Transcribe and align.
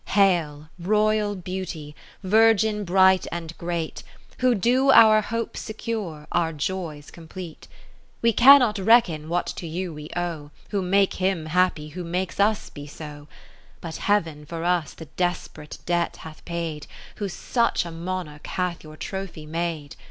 Hail, 0.17 0.69
Royal 0.79 1.35
Beauty, 1.35 1.95
Virgin 2.23 2.83
bright 2.85 3.27
and 3.31 3.55
great. 3.59 4.01
Who 4.39 4.55
do 4.55 4.89
our 4.89 5.21
hopes 5.21 5.59
secure, 5.59 6.25
our 6.31 6.51
joys 6.53 7.11
complete. 7.11 7.67
20 8.21 8.21
We 8.23 8.33
cannot 8.33 8.79
reckon 8.79 9.29
what 9.29 9.45
to 9.45 9.67
you 9.67 9.93
we 9.93 10.09
owe. 10.17 10.49
Who 10.69 10.81
make 10.81 11.13
him 11.21 11.45
happy 11.45 11.89
who 11.89 12.03
makes 12.03 12.39
us 12.39 12.71
be 12.71 12.87
so. 12.87 13.27
But 13.79 13.97
Heav'n 13.97 14.43
for 14.47 14.63
us 14.63 14.95
the 14.95 15.05
desp'rate 15.17 15.77
debt 15.85 16.17
hath 16.25 16.43
paid, 16.45 16.87
Who 17.17 17.29
such 17.29 17.85
a 17.85 17.91
Monarch 17.91 18.47
hath 18.47 18.83
your 18.83 18.97
Trophy 18.97 19.45
made. 19.45 19.95